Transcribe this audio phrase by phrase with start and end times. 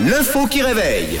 [0.00, 1.20] L'info qui réveille.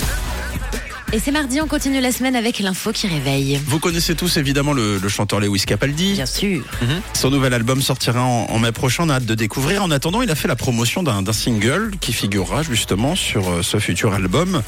[1.14, 3.60] Et c'est mardi, on continue la semaine avec l'info qui réveille.
[3.66, 6.14] Vous connaissez tous évidemment le, le chanteur Lewis Capaldi.
[6.14, 6.64] Bien sûr.
[7.12, 9.82] Son nouvel album sortira en, en mai prochain, on a hâte de découvrir.
[9.82, 13.78] En attendant, il a fait la promotion d'un single qui figurera justement sur euh, ce
[13.78, 14.62] futur album.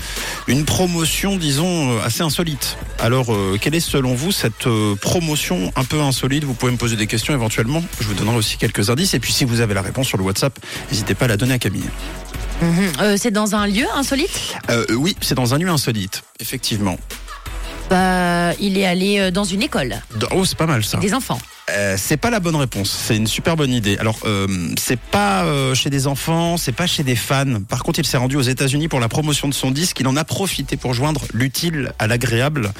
[0.46, 2.76] Une promotion, disons, euh, assez insolite.
[2.98, 6.44] Alors, euh, quelle est selon vous cette euh, promotion un peu insolite?
[6.44, 7.82] Vous pouvez me poser des questions éventuellement.
[8.00, 9.14] Je vous donnerai aussi quelques indices.
[9.14, 10.58] Et puis, si vous avez la réponse sur le WhatsApp,
[10.90, 11.88] n'hésitez pas à la donner à Camille.
[12.62, 12.92] Mhm.
[13.00, 16.96] Euh, c'est dans un lieu insolite Euh, oui, c'est dans un lieu insolite, effectivement.
[17.90, 19.96] Bah, il est allé euh, dans une école.
[20.16, 20.98] Dans- Oh, c'est pas mal ça.
[20.98, 21.38] Des enfants.
[21.70, 22.90] Euh, c'est pas la bonne réponse.
[22.90, 23.96] C'est une super bonne idée.
[23.98, 24.46] Alors, euh,
[24.78, 27.60] c'est pas euh, chez des enfants, c'est pas chez des fans.
[27.68, 30.00] Par contre, il s'est rendu aux États-Unis pour la promotion de son disque.
[30.00, 32.72] Il en a profité pour joindre l'utile à l'agréable.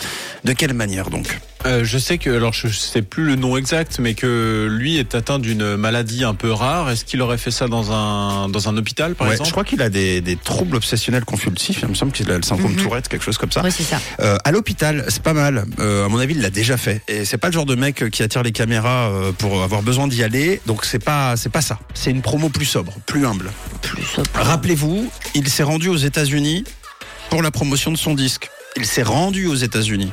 [0.45, 1.38] De quelle manière donc?
[1.66, 5.14] Euh, je sais que, alors je sais plus le nom exact, mais que lui est
[5.14, 6.91] atteint d'une maladie un peu rare.
[6.91, 9.48] Est-ce qu'il aurait fait ça dans un dans un hôpital, par Ouais, exemple?
[9.48, 11.80] Je crois qu'il a des, des troubles obsessionnels compulsifs.
[11.83, 12.83] Il me semble qu'il a le syndrome Mhm.
[12.83, 13.62] Tourette, quelque chose comme ça.
[13.64, 13.98] Oui, c'est ça.
[14.20, 15.64] Euh, à l'hôpital, c'est pas mal.
[15.80, 17.00] Euh, à mon avis, il l'a déjà fait.
[17.08, 20.22] Et c'est pas le genre de mec qui attire les caméras pour avoir besoin d'y
[20.22, 20.61] aller.
[20.67, 21.78] Donc c'est pas c'est pas ça.
[21.94, 23.50] C'est une promo plus sobre, plus humble.
[23.80, 24.28] Plus sobre.
[24.34, 26.64] Rappelez-vous, il s'est rendu aux États-Unis
[27.30, 28.50] pour la promotion de son disque.
[28.77, 30.11] Il s'est rendu aux États-Unis.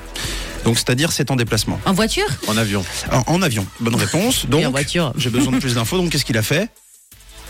[0.65, 1.79] Donc c'est-à-dire c'est en déplacement.
[1.85, 2.25] En voiture?
[2.47, 2.83] En avion.
[3.11, 3.65] En, en avion.
[3.79, 4.45] Bonne réponse.
[4.51, 5.13] Oui, en Donc voiture.
[5.17, 5.97] j'ai besoin de plus d'infos.
[5.97, 6.69] Donc qu'est-ce qu'il a fait?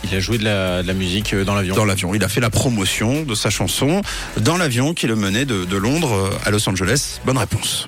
[0.03, 1.75] Il a joué de la, de la musique euh, dans l'avion.
[1.75, 2.15] Dans l'avion.
[2.15, 4.01] Il a fait la promotion de sa chanson
[4.37, 7.19] dans l'avion qui le menait de, de Londres euh, à Los Angeles.
[7.25, 7.87] Bonne réponse.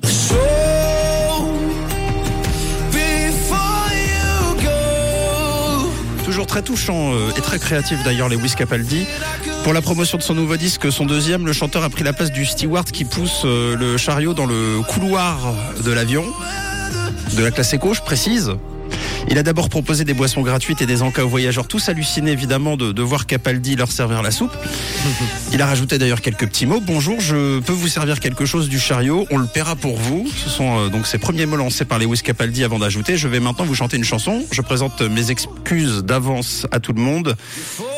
[6.25, 9.05] Toujours très touchant euh, et très créatif d'ailleurs Lewis Capaldi.
[9.63, 12.31] Pour la promotion de son nouveau disque, son deuxième, le chanteur a pris la place
[12.31, 15.37] du steward qui pousse euh, le chariot dans le couloir
[15.85, 16.25] de l'avion,
[17.37, 18.51] de la classe éco, je précise.
[19.29, 22.77] Il a d'abord proposé des boissons gratuites et des encas aux voyageurs, tous hallucinés évidemment
[22.77, 24.51] de, de voir Capaldi leur servir la soupe.
[25.51, 26.79] Il a rajouté d'ailleurs quelques petits mots.
[26.85, 29.25] Bonjour, je peux vous servir quelque chose du chariot.
[29.31, 30.27] On le paiera pour vous.
[30.35, 33.17] Ce sont euh, donc ces premiers mots lancés par Lewis Capaldi avant d'ajouter.
[33.17, 34.43] Je vais maintenant vous chanter une chanson.
[34.51, 37.35] Je présente mes excuses d'avance à tout le monde.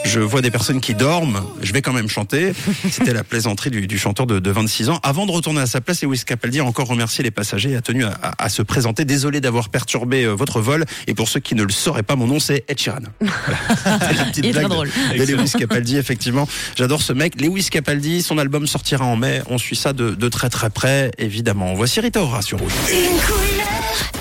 [0.06, 1.42] Je vois des personnes qui dorment.
[1.62, 2.54] Je vais quand même chanter.
[2.92, 5.00] C'était la plaisanterie du, du chanteur de, de 26 ans.
[5.04, 7.82] Avant de retourner à sa place, Lewis Capaldi a encore remercié les passagers et a
[7.82, 9.04] tenu à, à- se présenter.
[9.04, 10.86] Désolé d'avoir perturbé euh, votre vol.
[11.16, 13.00] pour ceux qui ne le sauraient pas, mon nom c'est Ed Sheeran.
[13.20, 14.14] Voilà.
[14.14, 14.90] La petite Il est très blague drôle.
[15.18, 16.48] de Lewis Capaldi, effectivement.
[16.76, 17.40] J'adore ce mec.
[17.42, 19.42] Lewis Capaldi, son album sortira en mai.
[19.50, 21.74] On suit ça de, de très très près, évidemment.
[21.74, 22.74] Voici Rita Ora sur Rouge.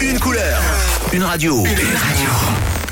[0.00, 0.60] Une couleur.
[1.12, 1.60] Une radio.
[1.64, 2.83] Une radio.